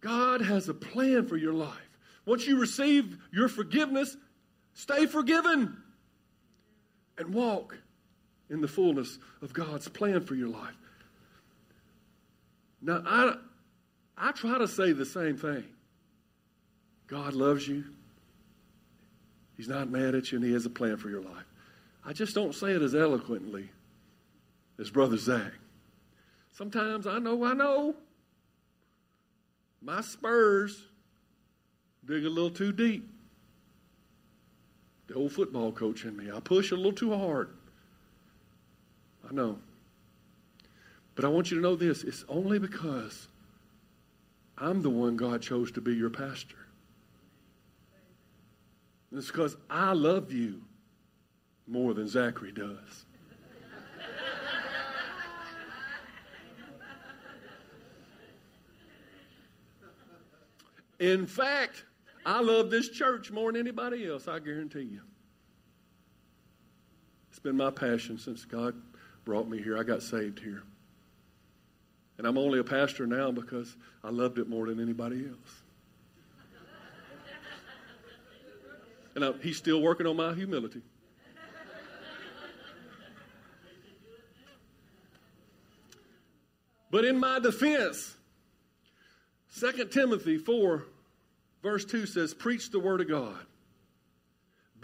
[0.00, 1.98] God has a plan for your life.
[2.26, 4.16] Once you receive your forgiveness,
[4.74, 5.82] stay forgiven
[7.18, 7.78] and walk
[8.50, 10.74] in the fullness of God's plan for your life.
[12.82, 13.34] Now, I,
[14.16, 15.64] I try to say the same thing.
[17.06, 17.84] God loves you.
[19.56, 21.44] He's not mad at you, and He has a plan for your life.
[22.04, 23.70] I just don't say it as eloquently
[24.78, 25.52] as Brother Zach.
[26.52, 27.94] Sometimes I know, I know.
[29.80, 30.82] My spurs
[32.04, 33.13] dig a little too deep
[35.14, 36.28] the old football coach in me.
[36.34, 37.50] I push a little too hard.
[39.28, 39.60] I know.
[41.14, 43.28] But I want you to know this it's only because
[44.58, 46.56] I'm the one God chose to be your pastor.
[49.12, 50.60] It's because I love you
[51.68, 53.04] more than Zachary does.
[60.98, 61.84] In fact,
[62.26, 65.00] I love this church more than anybody else, I guarantee you.
[67.30, 68.74] It's been my passion since God
[69.24, 69.76] brought me here.
[69.76, 70.62] I got saved here.
[72.16, 75.62] And I'm only a pastor now because I loved it more than anybody else.
[79.16, 80.82] And I, he's still working on my humility.
[86.90, 88.14] But in my defense,
[89.58, 90.84] 2 Timothy 4,
[91.64, 93.44] verse 2 says, Preach the word of God.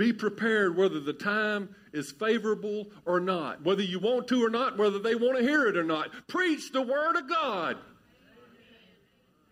[0.01, 4.79] Be prepared whether the time is favorable or not, whether you want to or not,
[4.79, 6.09] whether they want to hear it or not.
[6.27, 7.77] Preach the Word of God.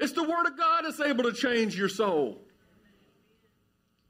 [0.01, 2.41] It's the Word of God that's able to change your soul.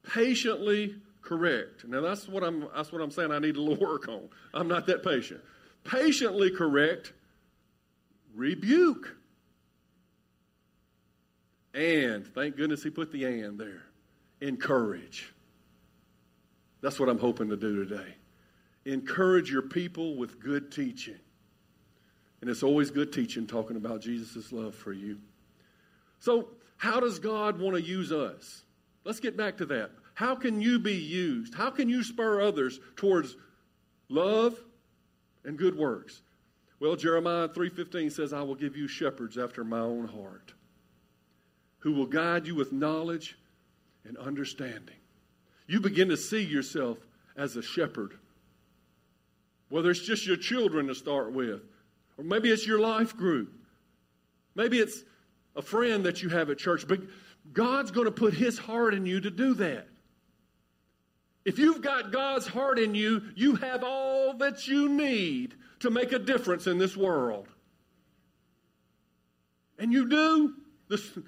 [0.05, 1.85] Patiently correct.
[1.89, 4.29] Now that's what I'm that's what I'm saying I need a little work on.
[4.55, 5.41] I'm not that patient.
[5.83, 7.15] Patiently correct,
[8.37, 9.18] rebuke.
[11.75, 13.83] And thank goodness he put the and there.
[14.41, 15.33] Encourage.
[16.81, 18.15] That's what I'm hoping to do today.
[18.85, 21.19] Encourage your people with good teaching.
[22.41, 25.19] And it's always good teaching talking about Jesus' love for you.
[26.21, 28.63] So, how does God want to use us?
[29.05, 29.91] Let's get back to that.
[30.15, 31.55] How can you be used?
[31.55, 33.37] How can you spur others towards
[34.09, 34.59] love
[35.45, 36.23] and good works?
[36.81, 40.55] Well, Jeremiah 3:15 says, "I will give you shepherds after my own heart,
[41.81, 43.39] who will guide you with knowledge
[44.05, 44.97] and understanding."
[45.69, 46.99] you begin to see yourself
[47.37, 48.15] as a shepherd.
[49.69, 51.61] Whether it's just your children to start with,
[52.17, 53.53] or maybe it's your life group,
[54.57, 55.05] maybe it's
[55.55, 57.01] a friend that you have at church, but
[57.53, 59.87] God's going to put His heart in you to do that.
[61.45, 66.13] If you've got God's heart in you, you have all that you need to make
[66.13, 67.47] a difference in this world.
[69.79, 70.55] And you do.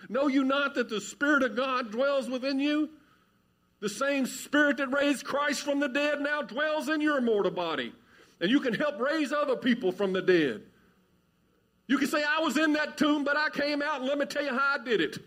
[0.09, 2.91] Know you not that the Spirit of God dwells within you?
[3.81, 7.93] The same spirit that raised Christ from the dead now dwells in your mortal body.
[8.41, 10.63] And you can help raise other people from the dead.
[11.87, 14.27] You can say, I was in that tomb, but I came out, and let me
[14.27, 15.19] tell you how I did it.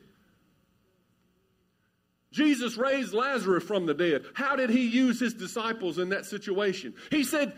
[2.32, 4.24] Jesus raised Lazarus from the dead.
[4.34, 6.96] How did he use his disciples in that situation?
[7.12, 7.54] He said,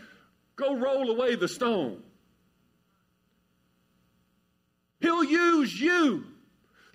[0.56, 2.02] Go roll away the stone.
[5.00, 6.24] He'll use you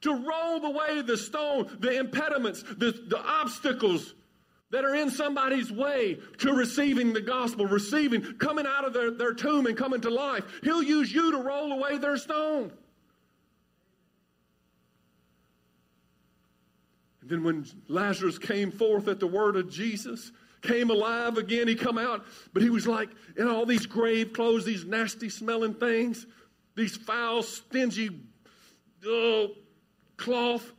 [0.01, 4.13] to roll away the stone, the impediments, the, the obstacles
[4.71, 9.33] that are in somebody's way to receiving the gospel, receiving, coming out of their, their
[9.33, 10.43] tomb and coming to life.
[10.63, 12.71] He'll use you to roll away their stone.
[17.21, 20.31] And then when Lazarus came forth at the word of Jesus,
[20.61, 24.63] came alive again, he come out, but he was like in all these grave clothes,
[24.63, 26.25] these nasty smelling things,
[26.75, 28.09] these foul, stingy,
[29.05, 29.49] oh,
[30.21, 30.71] cloth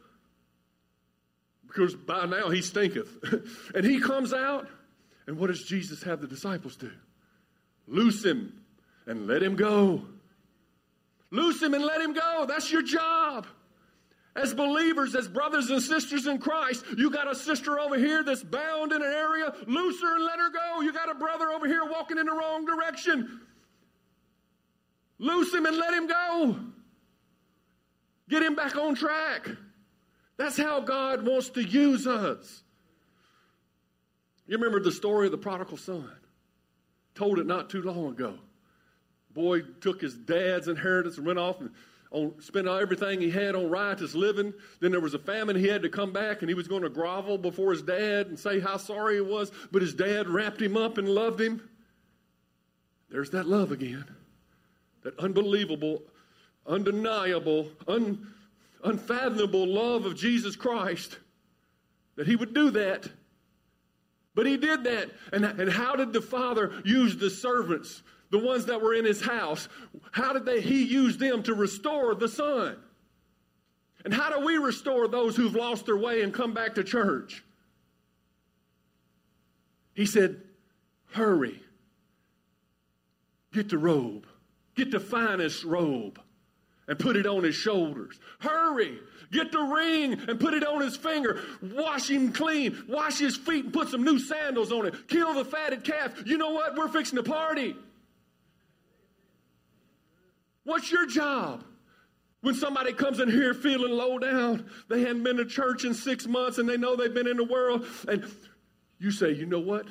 [1.72, 3.08] because by now he stinketh.
[3.74, 4.68] and he comes out,
[5.26, 6.90] and what does Jesus have the disciples do?
[7.86, 8.60] Loose him
[9.06, 10.04] and let him go.
[11.30, 12.44] Loose him and let him go.
[12.46, 13.46] That's your job.
[14.34, 18.42] As believers, as brothers and sisters in Christ, you got a sister over here that's
[18.42, 20.80] bound in an area, loose her and let her go.
[20.80, 23.40] You got a brother over here walking in the wrong direction.
[25.18, 26.56] Loose him and let him go.
[28.32, 29.46] Get him back on track.
[30.38, 32.62] That's how God wants to use us.
[34.46, 36.10] You remember the story of the prodigal son?
[37.14, 38.38] Told it not too long ago.
[39.34, 41.72] Boy took his dad's inheritance and went off and
[42.10, 44.54] on, spent everything he had on riotous living.
[44.80, 45.54] Then there was a famine.
[45.54, 48.38] He had to come back and he was going to grovel before his dad and
[48.38, 49.52] say how sorry he was.
[49.70, 51.68] But his dad wrapped him up and loved him.
[53.10, 54.06] There's that love again.
[55.02, 56.04] That unbelievable,
[56.66, 58.26] undeniable, un,
[58.84, 61.18] unfathomable love of Jesus Christ
[62.16, 63.08] that he would do that.
[64.34, 65.10] But he did that.
[65.32, 69.20] And, and how did the Father use the servants, the ones that were in his
[69.20, 69.68] house?
[70.10, 72.76] How did they, he use them to restore the Son?
[74.04, 77.44] And how do we restore those who've lost their way and come back to church?
[79.94, 80.40] He said,
[81.12, 81.60] Hurry.
[83.52, 84.26] Get the robe.
[84.74, 86.18] Get the finest robe
[86.88, 88.18] and put it on his shoulders.
[88.40, 88.98] Hurry,
[89.30, 91.40] get the ring and put it on his finger.
[91.62, 92.84] Wash him clean.
[92.88, 95.08] Wash his feet and put some new sandals on it.
[95.08, 96.22] Kill the fatted calf.
[96.26, 96.76] You know what?
[96.76, 97.76] We're fixing to party.
[100.64, 101.64] What's your job?
[102.40, 106.26] When somebody comes in here feeling low down, they hadn't been to church in six
[106.26, 108.24] months and they know they've been in the world, and
[108.98, 109.86] you say, you know what?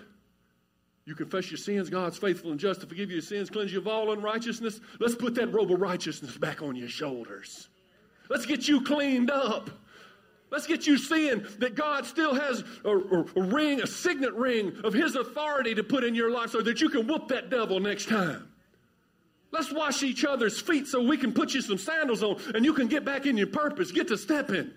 [1.06, 3.80] You confess your sins, God's faithful and just to forgive you your sins, cleanse you
[3.80, 4.80] of all unrighteousness.
[5.00, 7.70] Let's put that robe of righteousness back on your shoulders.
[8.30, 9.70] Let's get you cleaned up.
[10.52, 14.78] Let's get you seeing that God still has a, a, a ring, a signet ring
[14.84, 17.80] of His authority to put in your life so that you can whoop that devil
[17.80, 18.50] next time.
[19.52, 22.74] Let's wash each other's feet so we can put you some sandals on and you
[22.74, 24.72] can get back in your purpose, get to stepping.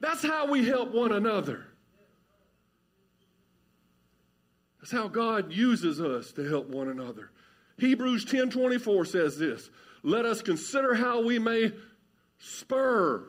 [0.00, 1.66] That's how we help one another.
[4.80, 7.30] That's how God uses us to help one another.
[7.78, 9.70] Hebrews 10:24 says this,
[10.02, 11.72] "Let us consider how we may
[12.38, 13.24] spur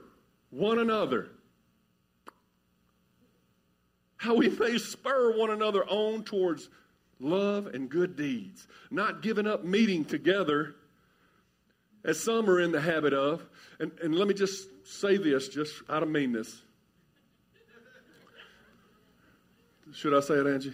[0.50, 1.30] one another.
[4.18, 6.70] How we may spur one another on towards
[7.20, 10.76] love and good deeds, not giving up meeting together
[12.04, 13.46] as some are in the habit of.
[13.80, 16.62] And, and let me just say this, just out of meanness.
[19.94, 20.74] Should I say it, Angie?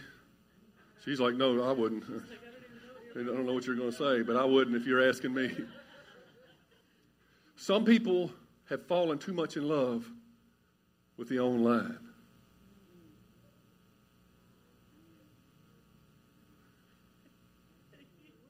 [1.07, 2.03] She's like, no, I wouldn't.
[3.15, 5.55] I don't know what you're going to say, but I wouldn't if you're asking me.
[7.55, 8.29] Some people
[8.69, 10.05] have fallen too much in love
[11.15, 11.97] with the online.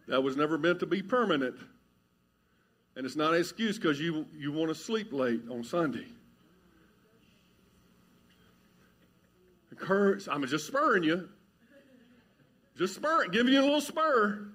[0.07, 1.57] That was never meant to be permanent.
[2.95, 6.07] And it's not an excuse because you, you want to sleep late on Sunday.
[9.69, 11.29] Encourage, I'm just spurring you.
[12.77, 14.47] Just spurring, giving you a little spur.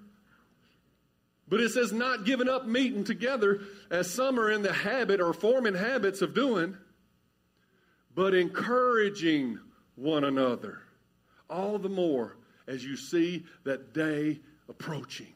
[1.47, 3.61] But it says not giving up meeting together
[3.91, 6.77] as some are in the habit or forming habits of doing,
[8.15, 9.59] but encouraging
[9.95, 10.79] one another.
[11.49, 15.33] All the more as you see that day approaching.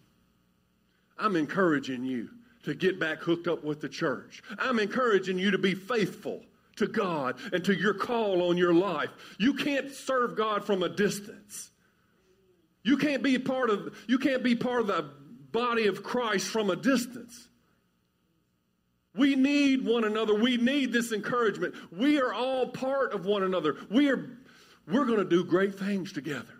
[1.19, 2.29] I'm encouraging you
[2.63, 4.41] to get back hooked up with the church.
[4.57, 6.41] I'm encouraging you to be faithful
[6.77, 9.09] to God and to your call on your life.
[9.37, 11.71] You can't serve God from a distance.
[12.87, 15.09] You can't be part of you can't be part of the
[15.51, 17.49] body of Christ from a distance.
[19.13, 20.33] We need one another.
[20.33, 21.75] We need this encouragement.
[21.91, 23.75] We are all part of one another.
[23.91, 24.29] We are
[24.87, 26.53] we're going to do great things together.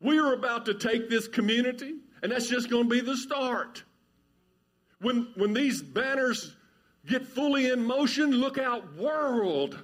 [0.00, 3.84] We are about to take this community, and that's just going to be the start.
[5.02, 6.56] When when these banners
[7.04, 9.78] get fully in motion, look out world.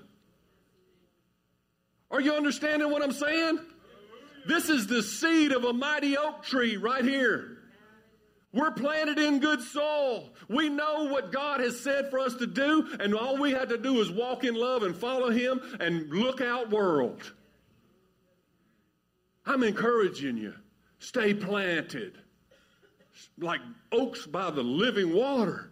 [2.10, 3.58] Are you understanding what I'm saying?
[4.46, 7.58] This is the seed of a mighty oak tree right here.
[8.52, 10.30] We're planted in good soil.
[10.48, 13.78] We know what God has said for us to do, and all we had to
[13.78, 17.32] do is walk in love and follow Him and look out, world.
[19.44, 20.54] I'm encouraging you.
[21.00, 22.16] Stay planted
[23.38, 23.60] like
[23.92, 25.70] oaks by the living water.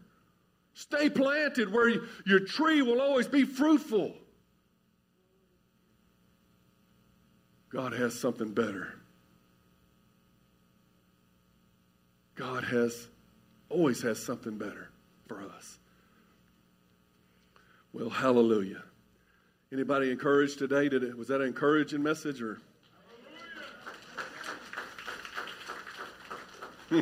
[0.74, 1.88] Stay planted where
[2.26, 4.14] your tree will always be fruitful.
[7.72, 8.98] God has something better.
[12.34, 13.08] God has
[13.68, 14.90] always has something better
[15.26, 15.78] for us.
[17.92, 18.82] Well, hallelujah.
[19.72, 20.88] Anybody encouraged today?
[20.88, 22.60] Did it, was that an encouraging message or?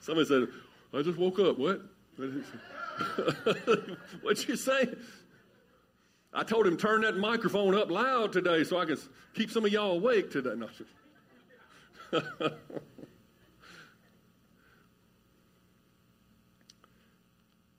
[0.00, 0.48] Somebody said,
[0.92, 1.58] I just woke up.
[1.58, 1.80] What?
[4.22, 4.88] What'd you say?
[6.34, 8.98] I told him turn that microphone up loud today so I can
[9.34, 10.54] keep some of y'all awake today.
[10.56, 10.68] No.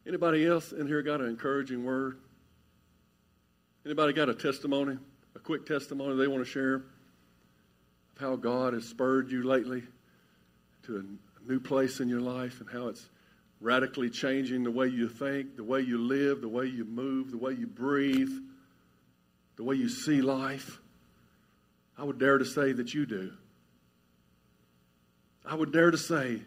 [0.07, 2.19] Anybody else in here got an encouraging word?
[3.85, 4.97] Anybody got a testimony,
[5.35, 6.83] a quick testimony they want to share of
[8.19, 9.83] how God has spurred you lately
[10.83, 11.03] to a
[11.51, 13.09] new place in your life and how it's
[13.61, 17.37] radically changing the way you think, the way you live, the way you move, the
[17.37, 18.31] way you breathe,
[19.55, 20.79] the way you see life.
[21.97, 23.31] I would dare to say that you do.
[25.45, 26.41] I would dare to say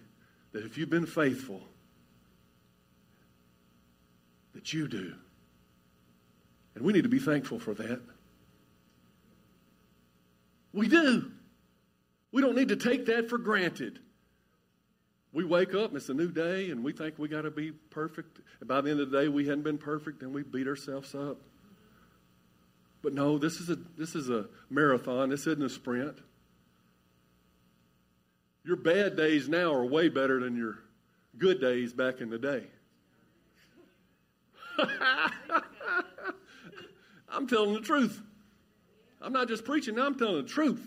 [0.53, 1.63] that if you've been faithful,
[4.55, 5.15] that you do.
[6.75, 8.01] And we need to be thankful for that.
[10.73, 11.31] We do.
[12.33, 14.01] We don't need to take that for granted.
[15.33, 17.73] We wake up and it's a new day and we think we got to be
[17.73, 18.41] perfect.
[18.61, 21.15] And by the end of the day, we hadn't been perfect and we beat ourselves
[21.15, 21.39] up.
[23.03, 25.29] But no, this is a, this is a marathon.
[25.29, 26.19] This isn't a sprint.
[28.65, 30.79] Your bad days now are way better than your
[31.37, 32.65] good days back in the day.
[37.29, 38.21] I'm telling the truth.
[39.21, 40.87] I'm not just preaching, I'm telling the truth.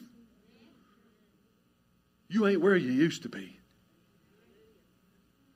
[2.30, 3.61] You ain't where you used to be.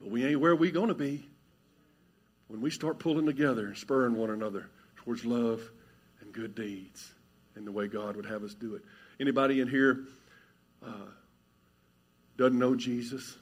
[0.06, 1.28] But we ain't where we going to be
[2.48, 5.64] when we start pulling together and spurring one another towards love
[6.22, 7.12] and good deeds
[7.56, 8.84] and the way God would have us do it.
[9.20, 10.06] Anybody in here
[10.86, 11.08] uh,
[12.38, 13.36] doesn't know Jesus?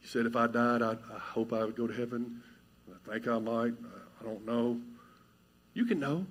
[0.00, 2.42] You said if I died, I, I, hope I would go to heaven.
[2.90, 3.74] I think I might.
[4.20, 4.80] I don't know.
[5.74, 6.26] You can know.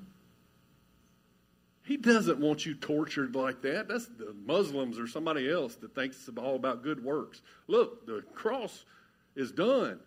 [1.86, 3.88] He doesn't want you tortured like that.
[3.88, 7.42] That's the Muslims or somebody else that thinks it's all about good works.
[7.68, 8.84] Look, the cross
[9.36, 10.00] is done.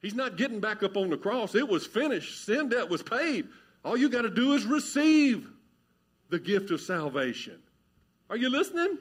[0.00, 1.54] He's not getting back up on the cross.
[1.54, 2.44] It was finished.
[2.44, 3.48] Sin debt was paid.
[3.84, 5.48] All you got to do is receive
[6.28, 7.58] the gift of salvation.
[8.28, 8.98] Are you listening?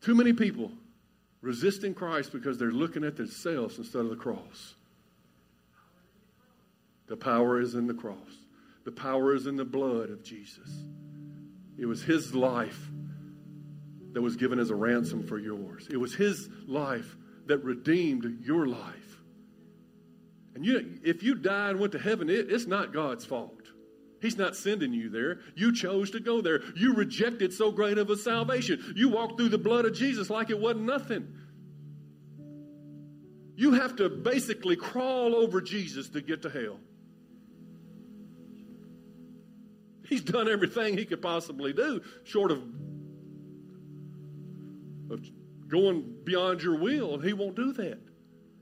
[0.00, 0.70] Too many people
[1.40, 4.74] resisting Christ because they're looking at themselves instead of the cross.
[7.06, 8.16] The power is in the cross.
[8.84, 10.68] The power is in the blood of Jesus.
[11.78, 12.88] It was his life
[14.14, 15.86] that was given as a ransom for yours.
[15.90, 19.18] It was his life that redeemed your life.
[20.54, 23.60] And you, if you died and went to heaven, it, it's not God's fault.
[24.22, 25.40] He's not sending you there.
[25.54, 26.62] You chose to go there.
[26.76, 28.94] You rejected so great of a salvation.
[28.96, 31.28] You walked through the blood of Jesus like it wasn't nothing.
[33.56, 36.78] You have to basically crawl over Jesus to get to hell.
[40.08, 42.62] He's done everything he could possibly do, short of,
[45.14, 45.24] of
[45.68, 47.98] going beyond your will, and he won't do that.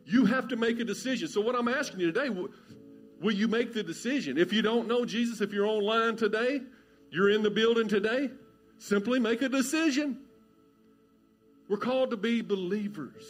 [0.04, 1.28] You have to make a decision.
[1.28, 4.38] So, what I'm asking you today, will you make the decision?
[4.38, 6.60] If you don't know Jesus, if you're online today,
[7.10, 8.30] you're in the building today,
[8.78, 10.18] simply make a decision.
[11.68, 13.24] We're called to be believers.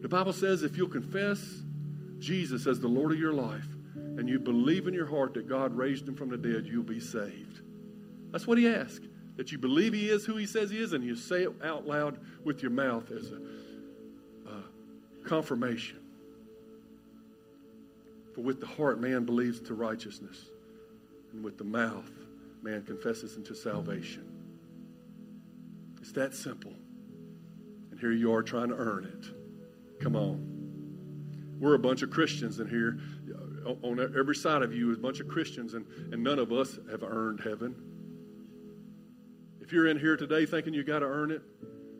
[0.00, 1.62] The Bible says if you'll confess
[2.18, 5.76] Jesus as the Lord of your life and you believe in your heart that God
[5.76, 7.60] raised him from the dead, you'll be saved.
[8.30, 9.06] That's what he asked.
[9.36, 11.86] That you believe he is who he says he is and you say it out
[11.86, 13.40] loud with your mouth as a
[15.24, 15.98] confirmation.
[18.34, 20.50] For with the heart man believes to righteousness,
[21.32, 22.10] and with the mouth
[22.62, 24.30] man confesses into salvation.
[26.00, 26.72] It's that simple.
[27.90, 30.02] And here you are trying to earn it.
[30.02, 31.56] Come on.
[31.60, 32.98] We're a bunch of Christians in here.
[33.82, 36.78] On every side of you is a bunch of Christians, and, and none of us
[36.90, 37.74] have earned heaven.
[39.74, 41.42] You're in here today thinking you got to earn it,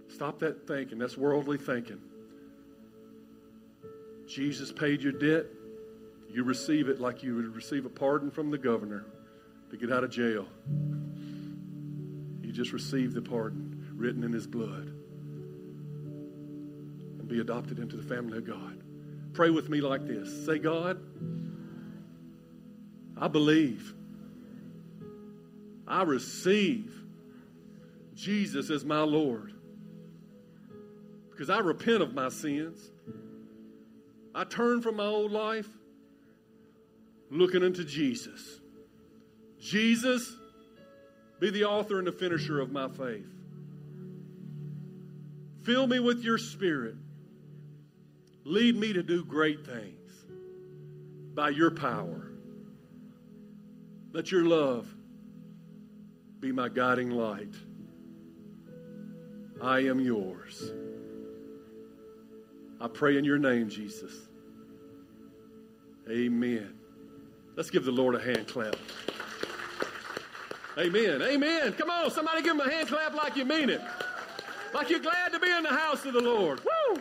[0.06, 0.96] stop that thinking.
[0.96, 2.00] That's worldly thinking.
[4.28, 5.46] Jesus paid your debt.
[6.30, 9.06] You receive it like you would receive a pardon from the governor
[9.70, 10.46] to get out of jail.
[12.42, 14.92] You just receive the pardon written in his blood
[17.18, 18.84] and be adopted into the family of God.
[19.32, 21.00] Pray with me like this Say, God,
[23.16, 23.92] I believe.
[25.88, 27.03] I receive
[28.24, 29.52] Jesus as my Lord
[31.30, 32.90] because I repent of my sins.
[34.34, 35.68] I turn from my old life
[37.30, 38.60] looking into Jesus.
[39.60, 40.36] Jesus,
[41.38, 43.28] be the author and the finisher of my faith.
[45.62, 46.96] Fill me with your spirit.
[48.44, 50.12] Lead me to do great things
[51.34, 52.32] by your power.
[54.12, 54.86] Let your love
[56.40, 57.54] be my guiding light.
[59.60, 60.72] I am yours.
[62.80, 64.12] I pray in your name, Jesus.
[66.10, 66.74] Amen.
[67.56, 68.76] Let's give the Lord a hand clap.
[70.76, 71.22] Amen.
[71.22, 71.72] Amen.
[71.74, 73.80] Come on, somebody give him a hand clap like you mean it.
[74.74, 76.60] Like you're glad to be in the house of the Lord.
[76.64, 77.00] Woo!